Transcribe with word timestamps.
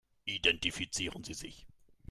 Identifizieren 0.25 1.23
Sie 1.23 1.35
sich. 1.35 1.67